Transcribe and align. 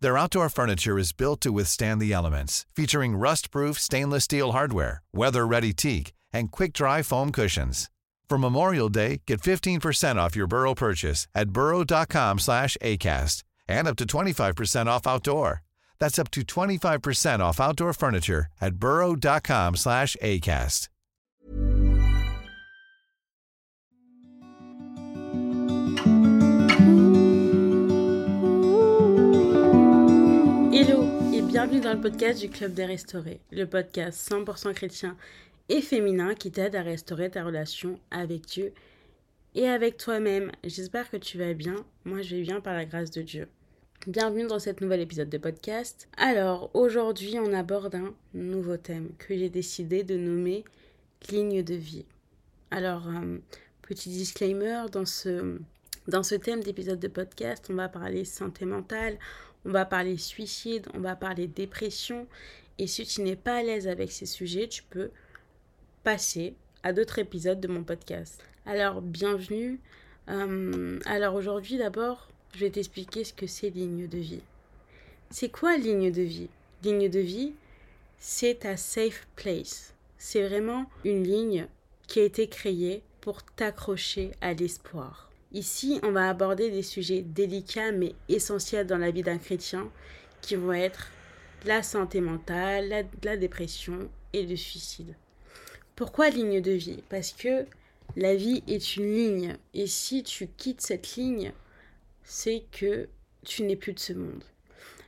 Their 0.00 0.16
outdoor 0.18 0.50
furniture 0.50 0.98
is 0.98 1.12
built 1.12 1.40
to 1.40 1.50
withstand 1.50 2.00
the 2.00 2.12
elements, 2.12 2.64
featuring 2.76 3.16
rust-proof 3.16 3.76
stainless 3.76 4.24
steel 4.24 4.52
hardware, 4.52 5.02
weather-ready 5.12 5.72
teak, 5.72 6.12
and 6.32 6.52
quick-dry 6.52 7.02
foam 7.02 7.32
cushions. 7.32 7.90
For 8.28 8.38
Memorial 8.38 8.88
Day, 8.88 9.22
get 9.26 9.40
15% 9.40 10.16
off 10.16 10.34
your 10.34 10.48
Burrow 10.48 10.74
purchase 10.74 11.28
at 11.34 11.50
burrow.com 11.50 12.38
slash 12.40 12.76
ACAST 12.82 13.44
and 13.68 13.86
up 13.86 13.96
to 13.96 14.04
25% 14.06 14.86
off 14.86 15.06
outdoor. 15.06 15.62
That's 15.98 16.18
up 16.18 16.30
to 16.32 16.42
25% 16.42 17.40
off 17.40 17.60
outdoor 17.60 17.92
furniture 17.92 18.46
at 18.60 18.76
burrow.com 18.76 19.76
slash 19.76 20.16
ACAST. 20.20 20.88
Hello 30.72 31.08
et 31.32 31.40
bienvenue 31.40 31.80
dans 31.80 31.94
le 31.94 32.00
podcast 32.00 32.40
du 32.40 32.50
Club 32.50 32.74
des 32.74 32.84
Restaurés, 32.84 33.40
le 33.50 33.64
podcast 33.66 34.30
100% 34.30 34.74
chrétien 34.74 35.16
et 35.68 35.80
féminin 35.80 36.34
qui 36.34 36.50
t'aide 36.50 36.76
à 36.76 36.82
restaurer 36.82 37.30
ta 37.30 37.44
relation 37.44 37.98
avec 38.10 38.46
Dieu 38.46 38.72
et 39.54 39.68
avec 39.68 39.96
toi-même. 39.96 40.52
J'espère 40.64 41.10
que 41.10 41.16
tu 41.16 41.38
vas 41.38 41.54
bien. 41.54 41.84
Moi, 42.04 42.22
je 42.22 42.36
vais 42.36 42.42
bien 42.42 42.60
par 42.60 42.74
la 42.74 42.84
grâce 42.84 43.10
de 43.10 43.22
Dieu. 43.22 43.48
Bienvenue 44.06 44.46
dans 44.46 44.60
cet 44.60 44.80
nouvel 44.80 45.00
épisode 45.00 45.28
de 45.28 45.38
podcast. 45.38 46.08
Alors, 46.16 46.70
aujourd'hui, 46.74 47.38
on 47.40 47.52
aborde 47.52 47.96
un 47.96 48.14
nouveau 48.34 48.76
thème 48.76 49.10
que 49.18 49.36
j'ai 49.36 49.48
décidé 49.48 50.04
de 50.04 50.16
nommer 50.16 50.64
ligne 51.30 51.62
de 51.62 51.74
vie. 51.74 52.04
Alors, 52.70 53.08
euh, 53.08 53.38
petit 53.82 54.10
disclaimer, 54.10 54.84
dans 54.92 55.06
ce, 55.06 55.58
dans 56.06 56.22
ce 56.22 56.36
thème 56.36 56.62
d'épisode 56.62 57.00
de 57.00 57.08
podcast, 57.08 57.66
on 57.68 57.74
va 57.74 57.88
parler 57.88 58.24
santé 58.24 58.64
mentale, 58.64 59.18
on 59.64 59.70
va 59.70 59.84
parler 59.84 60.16
suicide, 60.16 60.86
on 60.94 61.00
va 61.00 61.16
parler 61.16 61.48
dépression. 61.48 62.28
Et 62.78 62.86
si 62.86 63.06
tu 63.06 63.22
n'es 63.22 63.34
pas 63.34 63.56
à 63.56 63.62
l'aise 63.62 63.88
avec 63.88 64.12
ces 64.12 64.26
sujets, 64.26 64.68
tu 64.68 64.84
peux 64.84 65.10
passer 66.06 66.54
à 66.84 66.92
d'autres 66.92 67.18
épisodes 67.18 67.58
de 67.58 67.66
mon 67.66 67.82
podcast. 67.82 68.40
Alors, 68.64 69.02
bienvenue. 69.02 69.80
Euh, 70.28 71.00
alors 71.04 71.34
aujourd'hui, 71.34 71.78
d'abord, 71.78 72.28
je 72.54 72.60
vais 72.60 72.70
t'expliquer 72.70 73.24
ce 73.24 73.32
que 73.32 73.48
c'est 73.48 73.70
ligne 73.70 74.06
de 74.06 74.18
vie. 74.18 74.42
C'est 75.30 75.48
quoi 75.48 75.76
ligne 75.76 76.12
de 76.12 76.22
vie? 76.22 76.48
Ligne 76.84 77.08
de 77.08 77.18
vie, 77.18 77.54
c'est 78.20 78.60
ta 78.60 78.76
safe 78.76 79.26
place. 79.34 79.94
C'est 80.16 80.46
vraiment 80.46 80.86
une 81.04 81.24
ligne 81.24 81.66
qui 82.06 82.20
a 82.20 82.22
été 82.22 82.46
créée 82.46 83.02
pour 83.20 83.42
t'accrocher 83.42 84.30
à 84.40 84.54
l'espoir. 84.54 85.28
Ici, 85.52 85.98
on 86.04 86.12
va 86.12 86.28
aborder 86.28 86.70
des 86.70 86.84
sujets 86.84 87.22
délicats 87.22 87.90
mais 87.90 88.14
essentiels 88.28 88.86
dans 88.86 88.98
la 88.98 89.10
vie 89.10 89.24
d'un 89.24 89.38
chrétien 89.38 89.90
qui 90.40 90.54
vont 90.54 90.72
être 90.72 91.10
la 91.64 91.82
santé 91.82 92.20
mentale, 92.20 92.90
la, 92.90 93.02
la 93.24 93.36
dépression 93.36 94.08
et 94.32 94.46
le 94.46 94.54
suicide. 94.54 95.16
Pourquoi 95.96 96.28
ligne 96.28 96.60
de 96.60 96.72
vie? 96.72 97.02
Parce 97.08 97.32
que 97.32 97.64
la 98.16 98.36
vie 98.36 98.62
est 98.68 98.96
une 98.96 99.14
ligne 99.14 99.56
et 99.72 99.86
si 99.86 100.22
tu 100.22 100.46
quittes 100.46 100.82
cette 100.82 101.16
ligne, 101.16 101.52
c'est 102.22 102.64
que 102.70 103.08
tu 103.46 103.62
n'es 103.62 103.76
plus 103.76 103.94
de 103.94 103.98
ce 103.98 104.12
monde. 104.12 104.44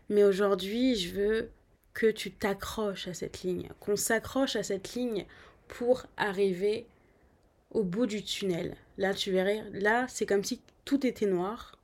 Mais 0.09 0.25
aujourd'hui, 0.25 0.97
je 0.97 1.11
veux 1.15 1.51
que 1.93 2.11
tu 2.11 2.31
t'accroches 2.31 3.07
à 3.07 3.13
cette 3.13 3.43
ligne, 3.43 3.69
qu'on 3.81 3.97
s'accroche 3.97 4.57
à 4.57 4.63
cette 4.63 4.95
ligne 4.95 5.27
pour 5.67 6.07
arriver 6.17 6.87
au 7.71 7.83
bout 7.83 8.07
du 8.07 8.23
tunnel. 8.23 8.75
Là, 8.97 9.13
tu 9.13 9.31
verrais, 9.31 9.65
là, 9.73 10.07
c'est 10.09 10.25
comme 10.25 10.45
si 10.45 10.63
tout 10.87 11.07
était 11.07 11.27
noir 11.27 11.79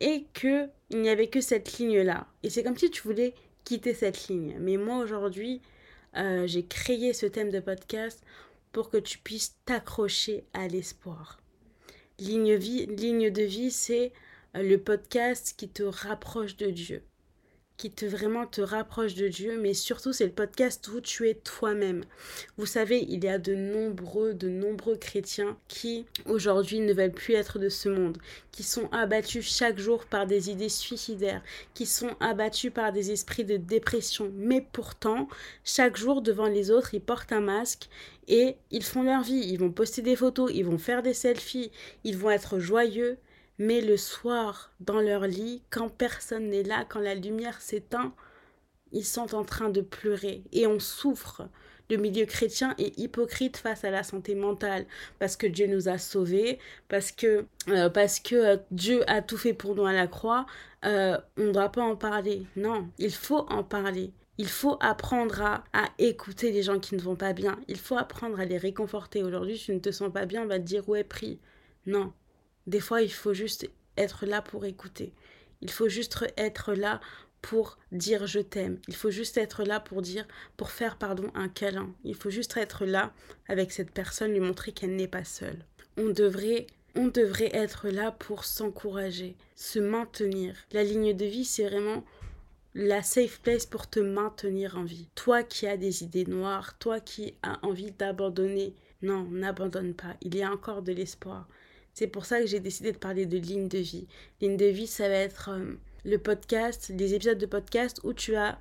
et 0.00 0.24
que 0.32 0.70
il 0.88 1.02
n'y 1.02 1.10
avait 1.10 1.28
que 1.28 1.42
cette 1.42 1.76
ligne-là. 1.76 2.26
Et 2.42 2.48
c'est 2.48 2.62
comme 2.62 2.78
si 2.78 2.90
tu 2.90 3.02
voulais 3.02 3.34
quitter 3.64 3.92
cette 3.92 4.28
ligne. 4.28 4.56
Mais 4.58 4.78
moi, 4.78 4.96
aujourd'hui, 4.96 5.60
euh, 6.16 6.46
j'ai 6.46 6.66
créé 6.66 7.12
ce 7.12 7.26
thème 7.26 7.50
de 7.50 7.60
podcast 7.60 8.22
pour 8.72 8.90
que 8.90 8.96
tu 8.96 9.18
puisses 9.18 9.56
t'accrocher 9.64 10.44
à 10.52 10.68
l'espoir. 10.68 11.40
Ligne, 12.18 12.56
de 12.56 13.42
vie, 13.42 13.70
c'est 13.70 14.12
euh, 14.56 14.62
le 14.62 14.78
podcast 14.78 15.54
qui 15.56 15.68
te 15.68 15.82
rapproche 15.82 16.56
de 16.56 16.70
Dieu 16.70 17.02
qui 17.76 17.90
te 17.90 18.06
vraiment 18.06 18.46
te 18.46 18.60
rapproche 18.60 19.14
de 19.14 19.28
Dieu, 19.28 19.58
mais 19.60 19.74
surtout 19.74 20.12
c'est 20.12 20.26
le 20.26 20.32
podcast 20.32 20.86
où 20.88 21.00
tu 21.00 21.28
es 21.28 21.34
toi-même. 21.34 22.04
Vous 22.56 22.66
savez, 22.66 23.04
il 23.08 23.24
y 23.24 23.28
a 23.28 23.38
de 23.38 23.54
nombreux, 23.54 24.34
de 24.34 24.48
nombreux 24.48 24.96
chrétiens 24.96 25.56
qui 25.68 26.06
aujourd'hui 26.26 26.80
ne 26.80 26.92
veulent 26.92 27.12
plus 27.12 27.34
être 27.34 27.58
de 27.58 27.68
ce 27.68 27.88
monde, 27.88 28.18
qui 28.52 28.62
sont 28.62 28.88
abattus 28.92 29.44
chaque 29.44 29.78
jour 29.78 30.04
par 30.04 30.26
des 30.26 30.50
idées 30.50 30.68
suicidaires, 30.68 31.42
qui 31.74 31.86
sont 31.86 32.14
abattus 32.20 32.72
par 32.72 32.92
des 32.92 33.10
esprits 33.10 33.44
de 33.44 33.56
dépression, 33.56 34.30
mais 34.36 34.66
pourtant, 34.72 35.28
chaque 35.64 35.96
jour 35.96 36.22
devant 36.22 36.48
les 36.48 36.70
autres, 36.70 36.94
ils 36.94 37.00
portent 37.00 37.32
un 37.32 37.40
masque 37.40 37.88
et 38.28 38.56
ils 38.70 38.84
font 38.84 39.02
leur 39.02 39.22
vie, 39.22 39.44
ils 39.48 39.58
vont 39.58 39.72
poster 39.72 40.02
des 40.02 40.16
photos, 40.16 40.50
ils 40.54 40.64
vont 40.64 40.78
faire 40.78 41.02
des 41.02 41.14
selfies, 41.14 41.72
ils 42.04 42.16
vont 42.16 42.30
être 42.30 42.58
joyeux, 42.58 43.18
mais 43.58 43.80
le 43.80 43.96
soir, 43.96 44.72
dans 44.80 45.00
leur 45.00 45.26
lit, 45.26 45.62
quand 45.70 45.88
personne 45.88 46.48
n'est 46.50 46.62
là, 46.62 46.84
quand 46.88 47.00
la 47.00 47.14
lumière 47.14 47.60
s'éteint, 47.60 48.14
ils 48.92 49.04
sont 49.04 49.34
en 49.34 49.44
train 49.44 49.70
de 49.70 49.80
pleurer 49.80 50.42
et 50.52 50.66
on 50.66 50.78
souffre. 50.78 51.48
Le 51.90 51.96
milieu 51.96 52.24
chrétien 52.24 52.74
est 52.78 52.98
hypocrite 52.98 53.58
face 53.58 53.84
à 53.84 53.90
la 53.90 54.02
santé 54.02 54.34
mentale 54.34 54.86
parce 55.18 55.36
que 55.36 55.46
Dieu 55.46 55.66
nous 55.66 55.88
a 55.88 55.98
sauvés, 55.98 56.58
parce 56.88 57.12
que, 57.12 57.44
euh, 57.68 57.90
parce 57.90 58.20
que 58.20 58.34
euh, 58.34 58.56
Dieu 58.70 59.02
a 59.10 59.20
tout 59.20 59.36
fait 59.36 59.52
pour 59.52 59.74
nous 59.74 59.84
à 59.84 59.92
la 59.92 60.06
croix. 60.06 60.46
Euh, 60.84 61.18
on 61.36 61.44
ne 61.44 61.52
doit 61.52 61.70
pas 61.70 61.82
en 61.82 61.96
parler. 61.96 62.46
Non, 62.56 62.88
il 62.98 63.12
faut 63.12 63.46
en 63.50 63.62
parler. 63.62 64.12
Il 64.38 64.48
faut 64.48 64.78
apprendre 64.80 65.42
à, 65.42 65.64
à, 65.74 65.88
écouter 65.98 66.50
les 66.52 66.62
gens 66.62 66.78
qui 66.80 66.94
ne 66.96 67.00
vont 67.00 67.16
pas 67.16 67.34
bien. 67.34 67.58
Il 67.68 67.78
faut 67.78 67.98
apprendre 67.98 68.40
à 68.40 68.46
les 68.46 68.56
réconforter. 68.58 69.22
Aujourd'hui, 69.22 69.58
tu 69.58 69.74
ne 69.74 69.78
te 69.78 69.90
sens 69.90 70.10
pas 70.10 70.24
bien, 70.24 70.42
on 70.42 70.46
va 70.46 70.58
te 70.58 70.64
dire 70.64 70.88
ouais, 70.88 71.04
prie. 71.04 71.38
Non, 71.84 72.12
des 72.66 72.80
fois, 72.80 73.02
il 73.02 73.12
faut 73.12 73.34
juste 73.34 73.68
être 73.96 74.26
là 74.26 74.42
pour 74.42 74.64
écouter. 74.64 75.12
Il 75.60 75.70
faut 75.70 75.88
juste 75.88 76.24
être 76.36 76.74
là 76.74 77.00
pour 77.40 77.78
dire 77.90 78.26
je 78.26 78.38
t'aime. 78.38 78.78
Il 78.88 78.94
faut 78.94 79.10
juste 79.10 79.36
être 79.36 79.64
là 79.64 79.80
pour 79.80 80.00
dire, 80.00 80.26
pour 80.56 80.70
faire, 80.70 80.96
pardon, 80.96 81.30
un 81.34 81.48
câlin. 81.48 81.92
Il 82.04 82.14
faut 82.14 82.30
juste 82.30 82.56
être 82.56 82.86
là 82.86 83.12
avec 83.48 83.72
cette 83.72 83.90
personne, 83.90 84.32
lui 84.32 84.40
montrer 84.40 84.72
qu'elle 84.72 84.96
n'est 84.96 85.08
pas 85.08 85.24
seule. 85.24 85.64
On 85.96 86.10
devrait, 86.10 86.66
on 86.94 87.08
devrait 87.08 87.54
être 87.54 87.88
là 87.88 88.12
pour 88.12 88.44
s'encourager, 88.44 89.36
se 89.56 89.78
maintenir. 89.78 90.54
La 90.72 90.84
ligne 90.84 91.14
de 91.14 91.26
vie, 91.26 91.44
c'est 91.44 91.68
vraiment 91.68 92.04
la 92.74 93.02
safe 93.02 93.40
place 93.40 93.66
pour 93.66 93.90
te 93.90 94.00
maintenir 94.00 94.78
en 94.78 94.84
vie. 94.84 95.08
Toi 95.14 95.42
qui 95.42 95.66
as 95.66 95.76
des 95.76 96.04
idées 96.04 96.24
noires, 96.24 96.78
toi 96.78 97.00
qui 97.00 97.34
as 97.42 97.58
envie 97.66 97.90
d'abandonner, 97.90 98.74
non, 99.02 99.24
n'abandonne 99.24 99.94
pas. 99.94 100.14
Il 100.22 100.34
y 100.36 100.42
a 100.42 100.50
encore 100.50 100.82
de 100.82 100.92
l'espoir. 100.92 101.48
C'est 101.94 102.06
pour 102.06 102.24
ça 102.24 102.40
que 102.40 102.46
j'ai 102.46 102.60
décidé 102.60 102.92
de 102.92 102.98
parler 102.98 103.26
de 103.26 103.36
ligne 103.38 103.68
de 103.68 103.78
vie. 103.78 104.06
Ligne 104.40 104.56
de 104.56 104.66
vie, 104.66 104.86
ça 104.86 105.08
va 105.08 105.14
être 105.14 105.50
euh, 105.50 105.74
le 106.04 106.18
podcast, 106.18 106.90
des 106.90 107.14
épisodes 107.14 107.38
de 107.38 107.46
podcast 107.46 108.00
où 108.04 108.12
tu 108.12 108.34
as 108.36 108.58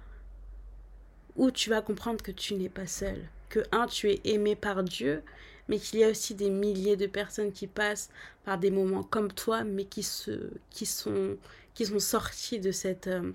où 1.37 1.49
tu 1.49 1.69
vas 1.69 1.81
comprendre 1.81 2.21
que 2.21 2.31
tu 2.31 2.55
n'es 2.55 2.67
pas 2.67 2.87
seul, 2.87 3.17
que 3.47 3.61
un 3.71 3.87
tu 3.87 4.09
es 4.11 4.19
aimé 4.25 4.57
par 4.57 4.83
Dieu, 4.83 5.23
mais 5.69 5.79
qu'il 5.79 5.99
y 5.99 6.03
a 6.03 6.09
aussi 6.09 6.35
des 6.35 6.49
milliers 6.49 6.97
de 6.97 7.07
personnes 7.07 7.53
qui 7.53 7.67
passent 7.67 8.09
par 8.43 8.57
des 8.57 8.69
moments 8.69 9.03
comme 9.03 9.31
toi, 9.31 9.63
mais 9.63 9.85
qui 9.85 10.03
se 10.03 10.51
qui 10.69 10.85
sont 10.85 11.37
qui 11.73 11.85
sont 11.85 11.99
sortis 11.99 12.59
de 12.59 12.71
cette 12.71 13.07
euh, 13.07 13.31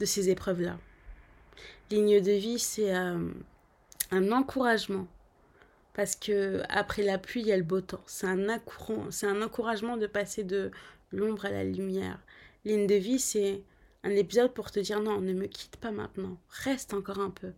de 0.00 0.04
ces 0.04 0.28
épreuves 0.28 0.62
là. 0.62 0.78
Ligne 1.90 2.20
de 2.20 2.32
vie, 2.32 2.58
c'est 2.58 2.94
euh, 2.94 3.30
un 4.10 4.32
encouragement 4.32 5.06
parce 5.96 6.14
que 6.14 6.60
après 6.68 7.02
la 7.02 7.16
pluie, 7.16 7.40
il 7.40 7.46
y 7.46 7.52
a 7.52 7.56
le 7.56 7.62
beau 7.62 7.80
temps. 7.80 8.02
C'est 8.06 8.26
un, 8.26 8.60
c'est 9.10 9.26
un 9.26 9.40
encouragement 9.40 9.96
de 9.96 10.06
passer 10.06 10.44
de 10.44 10.70
l'ombre 11.10 11.46
à 11.46 11.50
la 11.50 11.64
lumière. 11.64 12.20
Ligne 12.66 12.86
de 12.86 12.96
vie, 12.96 13.18
c'est 13.18 13.62
un 14.04 14.10
épisode 14.10 14.52
pour 14.52 14.70
te 14.70 14.78
dire 14.78 15.00
non, 15.00 15.22
ne 15.22 15.32
me 15.32 15.46
quitte 15.46 15.78
pas 15.78 15.92
maintenant, 15.92 16.38
reste 16.50 16.92
encore 16.92 17.20
un 17.20 17.30
peu. 17.30 17.52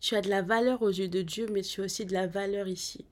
Tu 0.00 0.16
as 0.16 0.20
de 0.20 0.28
la 0.28 0.42
valeur 0.42 0.82
aux 0.82 0.90
yeux 0.90 1.06
de 1.06 1.22
Dieu, 1.22 1.46
mais 1.52 1.62
tu 1.62 1.80
as 1.80 1.84
aussi 1.84 2.04
de 2.04 2.12
la 2.12 2.26
valeur 2.26 2.66
ici. 2.66 3.06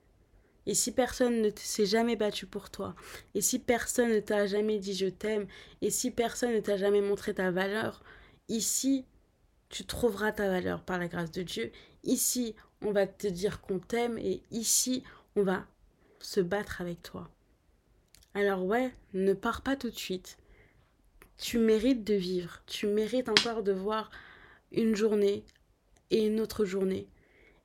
Et 0.66 0.74
si 0.74 0.90
personne 0.90 1.40
ne 1.40 1.50
s'est 1.54 1.86
jamais 1.86 2.16
battu 2.16 2.46
pour 2.46 2.68
toi, 2.68 2.96
et 3.36 3.40
si 3.40 3.60
personne 3.60 4.10
ne 4.10 4.18
t'a 4.18 4.48
jamais 4.48 4.80
dit 4.80 4.94
je 4.94 5.06
t'aime, 5.06 5.46
et 5.82 5.90
si 5.90 6.10
personne 6.10 6.52
ne 6.52 6.60
t'a 6.60 6.76
jamais 6.76 7.00
montré 7.00 7.32
ta 7.32 7.52
valeur, 7.52 8.02
ici, 8.48 9.04
tu 9.68 9.84
trouveras 9.84 10.32
ta 10.32 10.48
valeur 10.48 10.82
par 10.82 10.98
la 10.98 11.06
grâce 11.06 11.30
de 11.30 11.42
Dieu. 11.42 11.70
Ici, 12.02 12.56
on 12.82 12.92
va 12.92 13.06
te 13.06 13.26
dire 13.26 13.60
qu'on 13.60 13.78
t'aime 13.78 14.18
et 14.18 14.42
ici, 14.50 15.02
on 15.34 15.42
va 15.42 15.66
se 16.20 16.40
battre 16.40 16.80
avec 16.80 17.02
toi. 17.02 17.30
Alors 18.34 18.64
ouais, 18.64 18.92
ne 19.14 19.32
pars 19.32 19.62
pas 19.62 19.76
tout 19.76 19.90
de 19.90 19.96
suite. 19.96 20.36
Tu 21.38 21.58
mérites 21.58 22.04
de 22.04 22.14
vivre, 22.14 22.62
tu 22.66 22.86
mérites 22.86 23.28
encore 23.28 23.62
de 23.62 23.72
voir 23.72 24.10
une 24.72 24.94
journée 24.94 25.44
et 26.10 26.26
une 26.26 26.40
autre 26.40 26.64
journée 26.64 27.08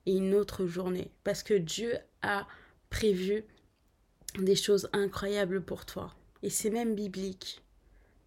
et 0.06 0.16
une 0.16 0.34
autre 0.34 0.66
journée 0.66 1.10
parce 1.24 1.42
que 1.42 1.54
Dieu 1.54 1.96
a 2.22 2.46
prévu 2.90 3.44
des 4.38 4.56
choses 4.56 4.88
incroyables 4.92 5.62
pour 5.62 5.86
toi 5.86 6.14
et 6.42 6.50
c'est 6.50 6.70
même 6.70 6.94
biblique. 6.94 7.62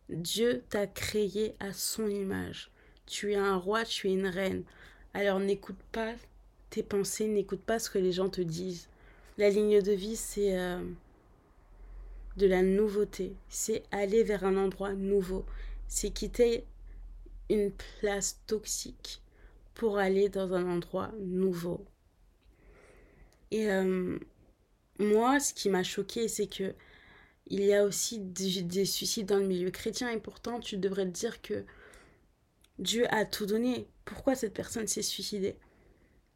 Dieu 0.10 0.64
t'a 0.70 0.88
créé 0.88 1.56
à 1.60 1.74
son 1.74 2.08
image. 2.08 2.72
Tu 3.06 3.34
es 3.34 3.38
un 3.38 3.56
roi, 3.56 3.86
tu 3.86 4.08
es 4.08 4.14
une 4.14 4.28
reine. 4.28 4.64
Alors 5.14 5.40
n'écoute 5.40 5.80
pas 5.92 6.14
tes 6.76 6.84
pensées, 6.84 7.30
n'écoute 7.30 7.62
pas 7.62 7.80
ce 7.80 7.90
que 7.90 7.98
les 7.98 8.12
gens 8.12 8.28
te 8.28 8.42
disent. 8.42 8.90
La 9.38 9.50
ligne 9.50 9.82
de 9.82 9.94
vie, 9.94 10.18
c'est 10.18 10.60
euh, 10.60 10.84
de 12.36 12.48
la 12.48 12.64
nouveauté. 12.64 13.34
C'est 13.48 13.84
aller 13.92 14.24
vers 14.24 14.44
un 14.44 14.58
endroit 14.58 14.92
nouveau. 14.92 15.46
C'est 15.88 16.10
quitter 16.10 16.66
une 17.50 17.72
place 17.72 18.42
toxique 18.46 19.22
pour 19.74 19.98
aller 19.98 20.28
dans 20.28 20.54
un 20.54 20.70
endroit 20.70 21.12
nouveau. 21.22 21.86
Et 23.52 23.72
euh, 23.72 24.20
moi, 25.00 25.40
ce 25.40 25.54
qui 25.54 25.70
m'a 25.70 25.84
choqué, 25.84 26.28
c'est 26.28 26.48
que 26.48 26.76
il 27.48 27.64
y 27.64 27.74
a 27.74 27.86
aussi 27.86 28.20
des, 28.20 28.64
des, 28.64 28.86
suicides 28.86 29.28
dans 29.28 29.38
le 29.38 29.48
milieu 29.48 29.72
chrétien 29.72 30.10
et 30.10 30.20
pourtant 30.20 30.60
tu 30.60 30.76
devrais 30.76 31.06
te 31.06 31.12
dire 31.12 31.42
que 31.42 31.64
Dieu 32.80 33.06
a 33.14 33.24
tout 33.24 33.46
donné. 33.46 33.88
Pourquoi 34.04 34.36
cette 34.36 34.54
personne 34.54 34.88
s'est 34.88 35.04
suicidée? 35.04 35.56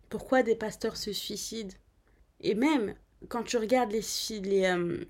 Pourquoi 0.10 0.44
des 0.44 0.56
pasteurs 0.56 0.98
se 0.98 1.14
suicident 1.14 1.76
Et 2.42 2.56
même 2.56 2.96
quand 3.28 3.44
tu 3.44 3.58
regardes 3.58 3.92
les, 3.92 4.02
les, 4.42 4.66
euh, 4.66 5.06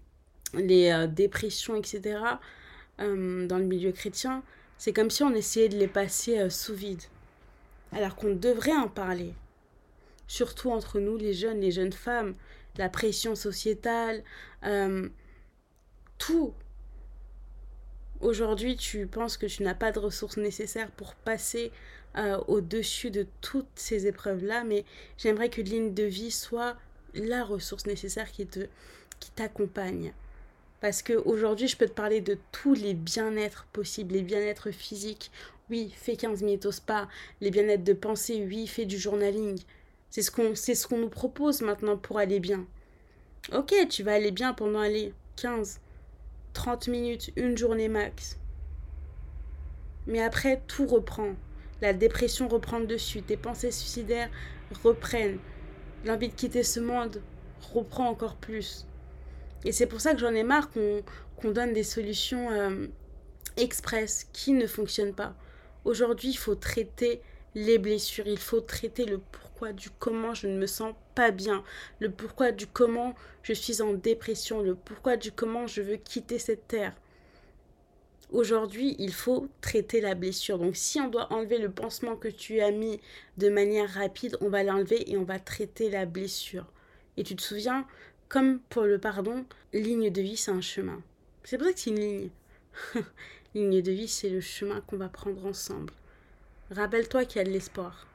les 0.53 0.91
euh, 0.91 1.07
dépressions, 1.07 1.75
etc., 1.75 2.19
euh, 2.99 3.47
dans 3.47 3.57
le 3.57 3.65
milieu 3.65 3.91
chrétien, 3.91 4.43
c'est 4.77 4.93
comme 4.93 5.09
si 5.09 5.23
on 5.23 5.33
essayait 5.33 5.69
de 5.69 5.77
les 5.77 5.87
passer 5.87 6.49
sous 6.49 6.73
vide. 6.73 7.03
Alors 7.91 8.15
qu'on 8.15 8.35
devrait 8.35 8.75
en 8.75 8.87
parler. 8.87 9.33
Surtout 10.27 10.71
entre 10.71 10.99
nous, 10.99 11.17
les 11.17 11.33
jeunes, 11.33 11.59
les 11.59 11.71
jeunes 11.71 11.93
femmes, 11.93 12.35
la 12.77 12.87
pression 12.87 13.35
sociétale, 13.35 14.23
tout, 16.17 16.53
Aujourd'hui, 18.21 18.75
tu 18.75 19.07
penses 19.07 19.37
que 19.37 19.45
tu 19.45 19.63
n'as 19.63 19.75
pas 19.75 19.93
de 19.93 19.99
ressources 19.99 20.35
nécessaires 20.35 20.91
pour 20.91 21.15
passer 21.15 21.71
euh, 22.17 22.39
au-dessus 22.47 23.11
de 23.11 23.27
toutes 23.41 23.67
ces 23.75 24.07
épreuves-là, 24.07 24.63
mais 24.63 24.85
j'aimerais 25.17 25.49
que 25.49 25.61
ligne 25.61 25.93
de 25.93 26.03
vie 26.03 26.31
soit 26.31 26.75
la 27.13 27.43
ressource 27.43 27.85
nécessaire 27.85 28.31
qui 28.31 28.45
te 28.45 28.67
qui 29.19 29.31
t'accompagne. 29.31 30.13
Parce 30.79 31.01
que 31.01 31.13
aujourd'hui, 31.13 31.67
je 31.67 31.75
peux 31.75 31.87
te 31.87 31.93
parler 31.93 32.21
de 32.21 32.37
tous 32.53 32.73
les 32.73 32.93
bien-être 32.93 33.65
possibles, 33.73 34.13
les 34.13 34.21
bien-être 34.21 34.71
physiques. 34.71 35.29
Oui, 35.69 35.93
fais 35.95 36.15
15 36.15 36.41
minutes 36.41 36.65
au 36.65 36.71
spa, 36.71 37.09
les 37.41 37.51
bien-être 37.51 37.83
de 37.83 37.93
pensée, 37.93 38.45
oui, 38.47 38.65
fais 38.65 38.85
du 38.85 38.97
journaling. 38.97 39.59
C'est 40.09 40.21
ce 40.21 40.31
qu'on 40.31 40.55
ce 40.55 40.95
nous 40.95 41.09
propose 41.09 41.61
maintenant 41.61 41.97
pour 41.97 42.17
aller 42.17 42.39
bien. 42.39 42.65
OK, 43.53 43.73
tu 43.89 44.03
vas 44.03 44.13
aller 44.13 44.31
bien 44.31 44.53
pendant 44.53 44.79
aller 44.79 45.13
15 45.35 45.79
30 46.53 46.87
minutes, 46.87 47.31
une 47.35 47.57
journée 47.57 47.87
max. 47.87 48.37
Mais 50.07 50.21
après, 50.21 50.61
tout 50.67 50.87
reprend. 50.87 51.33
La 51.81 51.93
dépression 51.93 52.47
reprend 52.47 52.79
dessus, 52.79 53.21
tes 53.21 53.37
pensées 53.37 53.71
suicidaires 53.71 54.29
reprennent. 54.83 55.39
L'envie 56.05 56.29
de 56.29 56.33
quitter 56.33 56.63
ce 56.63 56.79
monde 56.79 57.21
reprend 57.73 58.09
encore 58.09 58.35
plus. 58.35 58.85
Et 59.65 59.71
c'est 59.71 59.87
pour 59.87 60.01
ça 60.01 60.13
que 60.13 60.19
j'en 60.19 60.33
ai 60.33 60.43
marre 60.43 60.69
qu'on 60.71 61.51
donne 61.51 61.73
des 61.73 61.83
solutions 61.83 62.51
euh, 62.51 62.87
express 63.57 64.27
qui 64.31 64.53
ne 64.53 64.67
fonctionnent 64.67 65.13
pas. 65.13 65.35
Aujourd'hui, 65.85 66.29
il 66.29 66.37
faut 66.37 66.55
traiter 66.55 67.21
les 67.55 67.77
blessures, 67.77 68.27
il 68.27 68.37
faut 68.37 68.61
traiter 68.61 69.05
le 69.05 69.17
pourquoi 69.17 69.73
du 69.73 69.89
comment 69.89 70.33
je 70.33 70.47
ne 70.47 70.57
me 70.57 70.67
sens 70.67 70.93
pas 71.15 71.31
bien, 71.31 71.63
le 71.99 72.11
pourquoi 72.11 72.51
du 72.51 72.67
comment 72.67 73.15
je 73.43 73.53
suis 73.53 73.81
en 73.81 73.93
dépression, 73.93 74.61
le 74.61 74.75
pourquoi 74.75 75.17
du 75.17 75.31
comment 75.31 75.67
je 75.67 75.81
veux 75.81 75.97
quitter 75.97 76.39
cette 76.39 76.67
terre. 76.67 76.93
Aujourd'hui, 78.31 78.95
il 78.99 79.11
faut 79.11 79.47
traiter 79.59 80.01
la 80.01 80.13
blessure. 80.13 80.59
Donc 80.59 80.75
si 80.75 80.99
on 80.99 81.07
doit 81.07 81.33
enlever 81.33 81.57
le 81.57 81.71
pansement 81.71 82.15
que 82.15 82.27
tu 82.27 82.61
as 82.61 82.71
mis 82.71 82.99
de 83.37 83.49
manière 83.49 83.89
rapide, 83.89 84.37
on 84.41 84.49
va 84.49 84.63
l'enlever 84.63 85.11
et 85.11 85.17
on 85.17 85.23
va 85.23 85.39
traiter 85.39 85.89
la 85.89 86.05
blessure. 86.05 86.67
Et 87.17 87.23
tu 87.23 87.35
te 87.35 87.41
souviens, 87.41 87.87
comme 88.27 88.59
pour 88.69 88.83
le 88.83 88.99
pardon, 88.99 89.45
ligne 89.73 90.11
de 90.11 90.21
vie, 90.21 90.37
c'est 90.37 90.51
un 90.51 90.61
chemin. 90.61 91.01
C'est 91.43 91.57
pour 91.57 91.65
ça 91.65 91.73
que 91.73 91.79
c'est 91.79 91.89
une 91.89 91.99
ligne. 91.99 92.29
ligne 93.55 93.81
de 93.81 93.91
vie, 93.91 94.07
c'est 94.07 94.29
le 94.29 94.41
chemin 94.41 94.81
qu'on 94.81 94.97
va 94.97 95.09
prendre 95.09 95.43
ensemble. 95.47 95.91
Rappelle-toi 96.69 97.25
qu'il 97.25 97.39
y 97.39 97.41
a 97.41 97.45
de 97.45 97.51
l'espoir. 97.51 98.05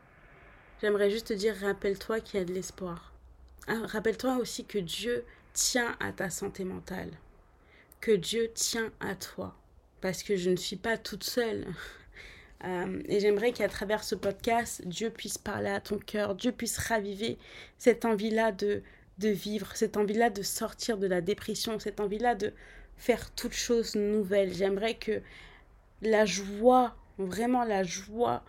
J'aimerais 0.80 1.10
juste 1.10 1.28
te 1.28 1.32
dire, 1.32 1.56
rappelle-toi 1.56 2.20
qu'il 2.20 2.38
y 2.38 2.42
a 2.42 2.46
de 2.46 2.52
l'espoir. 2.52 3.12
Ah, 3.66 3.80
rappelle-toi 3.86 4.36
aussi 4.36 4.64
que 4.64 4.78
Dieu 4.78 5.24
tient 5.54 5.96
à 5.98 6.12
ta 6.12 6.30
santé 6.30 6.62
mentale. 6.64 7.10
Que 8.00 8.12
Dieu 8.12 8.52
tient 8.54 8.92
à 9.00 9.16
toi. 9.16 9.56
Parce 10.04 10.22
que 10.22 10.36
je 10.36 10.50
ne 10.50 10.56
suis 10.56 10.76
pas 10.76 10.98
toute 10.98 11.24
seule. 11.24 11.64
Euh, 12.62 13.00
et 13.06 13.20
j'aimerais 13.20 13.52
qu'à 13.52 13.68
travers 13.68 14.04
ce 14.04 14.14
podcast, 14.14 14.86
Dieu 14.86 15.08
puisse 15.08 15.38
parler 15.38 15.70
à 15.70 15.80
ton 15.80 15.96
cœur, 15.96 16.34
Dieu 16.34 16.52
puisse 16.52 16.76
raviver 16.76 17.38
cette 17.78 18.04
envie-là 18.04 18.52
de, 18.52 18.82
de 19.16 19.28
vivre, 19.30 19.74
cette 19.74 19.96
envie-là 19.96 20.28
de 20.28 20.42
sortir 20.42 20.98
de 20.98 21.06
la 21.06 21.22
dépression, 21.22 21.78
cette 21.78 22.00
envie-là 22.00 22.34
de 22.34 22.52
faire 22.98 23.30
toutes 23.30 23.54
choses 23.54 23.94
nouvelles. 23.94 24.52
J'aimerais 24.52 24.96
que 24.96 25.22
la 26.02 26.26
joie, 26.26 26.94
vraiment 27.16 27.64
la 27.64 27.82
joie 27.82 28.44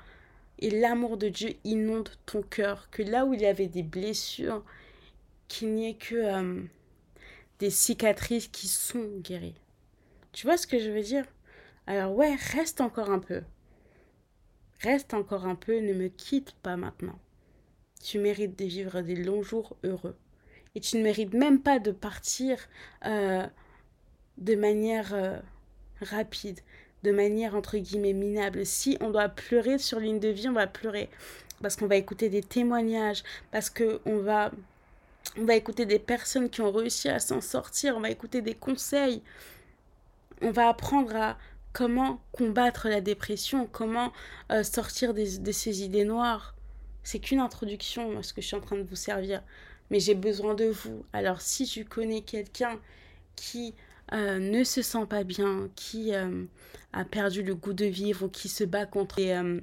et 0.60 0.70
l'amour 0.70 1.16
de 1.16 1.30
Dieu 1.30 1.54
inonde 1.64 2.10
ton 2.26 2.42
cœur, 2.42 2.90
que 2.92 3.02
là 3.02 3.24
où 3.24 3.34
il 3.34 3.40
y 3.40 3.46
avait 3.46 3.68
des 3.68 3.84
blessures, 3.84 4.62
qu'il 5.48 5.74
n'y 5.74 5.92
ait 5.92 5.94
que 5.94 6.16
euh, 6.16 6.62
des 7.60 7.70
cicatrices 7.70 8.50
qui 8.50 8.68
sont 8.68 9.08
guéries. 9.22 9.62
Tu 10.34 10.46
vois 10.48 10.58
ce 10.58 10.68
que 10.68 10.80
je 10.80 10.90
veux 10.90 11.02
dire? 11.02 11.24
Alors 11.88 12.14
ouais, 12.16 12.36
reste 12.54 12.82
encore 12.82 13.10
un 13.10 13.20
peu. 13.20 13.42
Reste 14.82 15.14
encore 15.14 15.46
un 15.46 15.56
peu, 15.56 15.80
ne 15.80 15.94
me 15.94 16.08
quitte 16.08 16.54
pas 16.64 16.78
maintenant. 16.78 17.20
Tu 18.04 18.20
mérites 18.20 18.58
de 18.58 18.66
vivre 18.66 19.02
des 19.02 19.16
longs 19.16 19.44
jours 19.44 19.76
heureux. 19.84 20.16
Et 20.76 20.80
tu 20.80 20.98
ne 20.98 21.04
mérites 21.04 21.34
même 21.34 21.62
pas 21.62 21.80
de 21.80 21.92
partir 21.92 22.58
euh, 23.06 23.48
de 24.38 24.56
manière 24.56 25.14
euh, 25.14 25.40
rapide 26.02 26.60
de 27.06 27.12
manière 27.12 27.56
entre 27.56 27.78
guillemets 27.78 28.14
minable. 28.14 28.66
Si 28.66 28.98
on 29.00 29.12
doit 29.12 29.30
pleurer 29.30 29.78
sur 29.78 30.00
ligne 30.00 30.20
de 30.20 30.30
vie, 30.30 30.50
on 30.50 30.54
va 30.54 30.68
pleurer 30.68 31.10
parce 31.62 31.76
qu'on 31.76 31.88
va 31.88 31.96
écouter 31.96 32.30
des 32.30 32.42
témoignages, 32.42 33.24
parce 33.52 33.70
que 33.70 34.02
on 34.06 34.18
va 34.18 34.52
on 35.38 35.46
va 35.46 35.56
écouter 35.56 35.86
des 35.86 36.00
personnes 36.00 36.50
qui 36.50 36.62
ont 36.62 36.72
réussi 36.72 37.10
à 37.10 37.20
s'en 37.20 37.42
sortir, 37.42 37.96
on 37.98 38.02
va 38.02 38.10
écouter 38.10 38.42
des 38.42 38.56
conseils. 38.56 39.22
On 40.42 40.52
va 40.52 40.70
apprendre 40.70 41.16
à 41.16 41.38
comment 41.76 42.22
combattre 42.32 42.88
la 42.88 43.02
dépression, 43.02 43.68
comment 43.70 44.14
euh, 44.50 44.64
sortir 44.64 45.14
de 45.14 45.52
ces 45.52 45.84
idées 45.84 46.06
noires. 46.06 46.56
C'est 47.04 47.20
qu'une 47.20 47.42
introduction, 47.42 48.14
moi, 48.14 48.24
ce 48.24 48.34
que 48.34 48.42
je 48.42 48.48
suis 48.48 48.56
en 48.56 48.62
train 48.62 48.78
de 48.78 48.84
vous 48.84 48.96
servir. 48.96 49.44
Mais 49.92 50.00
j'ai 50.00 50.16
besoin 50.16 50.56
de 50.56 50.66
vous. 50.66 51.06
Alors, 51.12 51.42
si 51.42 51.66
tu 51.66 51.84
connais 51.84 52.22
quelqu'un 52.22 52.80
qui 53.36 53.76
euh, 54.14 54.40
ne 54.40 54.64
se 54.64 54.82
sent 54.82 55.06
pas 55.06 55.26
bien, 55.26 55.70
qui 55.76 56.16
euh, 56.16 56.46
a 56.94 57.04
perdu 57.04 57.44
le 57.44 57.56
goût 57.56 57.74
de 57.74 57.86
vivre 57.86 58.28
ou 58.28 58.30
qui 58.30 58.48
se 58.48 58.64
bat 58.64 58.86
contre 58.86 59.18
des, 59.18 59.60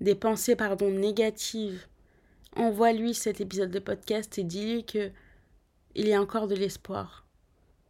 des 0.00 0.14
pensées 0.14 0.54
pardon, 0.54 0.92
négatives, 0.92 1.88
envoie-lui 2.54 3.14
cet 3.14 3.40
épisode 3.40 3.72
de 3.72 3.80
podcast 3.80 4.38
et 4.38 4.44
dis-lui 4.44 4.84
que 4.84 5.10
il 5.96 6.06
y 6.06 6.14
a 6.14 6.22
encore 6.22 6.46
de 6.46 6.54
l'espoir. 6.54 7.26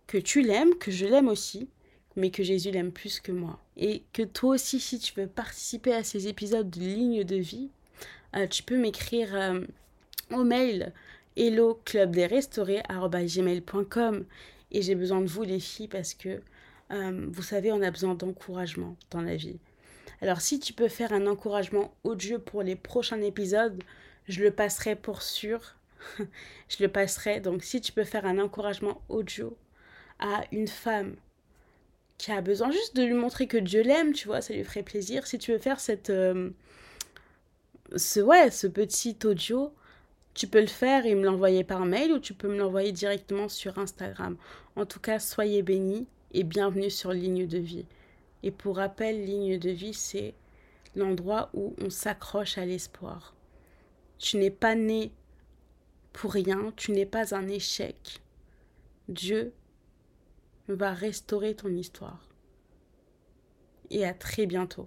Que 0.07 0.17
tu 0.17 0.41
l'aimes, 0.41 0.75
que 0.81 0.91
je 0.91 1.05
l'aime 1.05 1.29
aussi, 1.29 1.69
mais 2.17 2.31
que 2.31 2.43
Jésus 2.43 2.71
l'aime 2.71 2.93
plus 2.93 3.21
que 3.21 3.33
moi. 3.33 3.59
Et 3.77 4.03
que 4.13 4.23
toi 4.23 4.55
aussi, 4.55 4.81
si 4.81 4.99
tu 4.99 5.13
veux 5.19 5.27
participer 5.27 5.95
à 5.95 6.05
ces 6.05 6.29
épisodes 6.29 6.69
de 6.71 6.81
ligne 6.81 7.25
de 7.25 7.37
vie, 7.37 7.71
tu 8.51 8.63
peux 8.63 8.79
m'écrire 8.79 9.63
au 10.31 10.45
mail 10.45 10.93
hello 11.37 11.81
et 14.73 14.81
j'ai 14.83 14.95
besoin 14.95 15.21
de 15.21 15.27
vous 15.27 15.43
les 15.43 15.61
filles 15.61 15.89
parce 15.89 16.15
que 16.15 16.41
euh, 16.91 17.27
vous 17.31 17.43
savez 17.43 17.73
on 17.73 17.83
a 17.83 17.91
besoin 17.91 18.15
d'encouragement 18.15 18.97
dans 19.11 19.21
la 19.21 19.37
vie. 19.37 19.59
Alors 20.21 20.41
si 20.41 20.59
tu 20.59 20.73
peux 20.73 20.89
faire 20.89 21.13
un 21.13 21.27
encouragement 21.27 21.95
audio 22.05 22.39
pour 22.39 22.63
les 22.63 22.77
prochains 22.77 23.21
épisodes, 23.21 23.83
je 24.29 24.43
le 24.43 24.51
passerai 24.51 24.97
pour 24.97 25.23
sûr. 25.23 25.77
je 26.19 26.83
le 26.83 26.89
passerai. 26.89 27.41
Donc 27.41 27.63
si 27.63 27.81
tu 27.81 27.93
peux 27.93 28.05
faire 28.05 28.27
un 28.27 28.39
encouragement 28.39 29.01
audio 29.09 29.57
à 30.19 30.45
une 30.53 30.69
femme 30.69 31.17
qui 32.23 32.31
a 32.31 32.41
besoin 32.41 32.71
juste 32.71 32.95
de 32.95 33.03
lui 33.03 33.15
montrer 33.15 33.49
que 33.49 33.57
Dieu 33.57 33.83
l'aime, 33.83 34.13
tu 34.13 34.29
vois, 34.29 34.41
ça 34.41 34.55
lui 34.55 34.63
ferait 34.63 34.85
plaisir. 34.85 35.27
Si 35.27 35.39
tu 35.39 35.51
veux 35.51 35.59
faire 35.59 35.81
cette 35.81 36.09
euh, 36.09 36.51
ce 37.97 38.21
ouais, 38.21 38.53
ce 38.53 38.69
petit 38.69 39.19
audio, 39.25 39.75
tu 40.33 40.47
peux 40.47 40.61
le 40.61 40.69
faire 40.69 41.05
et 41.05 41.17
me 41.17 41.25
l'envoyer 41.25 41.65
par 41.65 41.85
mail 41.85 42.13
ou 42.13 42.21
tu 42.21 42.33
peux 42.33 42.47
me 42.47 42.57
l'envoyer 42.57 42.93
directement 42.93 43.49
sur 43.49 43.77
Instagram. 43.77 44.37
En 44.77 44.87
tout 44.87 45.01
cas, 45.01 45.19
soyez 45.19 45.63
bénis 45.63 46.07
et 46.33 46.45
bienvenue 46.45 46.91
sur 46.91 47.13
Ligne 47.13 47.49
de 47.49 47.59
vie. 47.59 47.87
Et 48.45 48.53
pour 48.53 48.77
rappel, 48.77 49.25
Ligne 49.25 49.59
de 49.59 49.71
vie, 49.71 49.93
c'est 49.93 50.35
l'endroit 50.95 51.51
où 51.55 51.75
on 51.81 51.91
s'accroche 51.91 52.57
à 52.57 52.65
l'espoir. 52.65 53.35
Tu 54.19 54.37
n'es 54.37 54.53
pas 54.53 54.77
né 54.77 55.11
pour 56.13 56.33
rien, 56.35 56.73
tu 56.77 56.93
n'es 56.93 57.05
pas 57.05 57.35
un 57.35 57.49
échec. 57.49 58.21
Dieu 59.09 59.53
va 60.69 60.93
restaurer 60.93 61.55
ton 61.55 61.69
histoire. 61.69 62.29
Et 63.91 64.05
à 64.05 64.15
très 64.15 64.47
bientôt. 64.47 64.87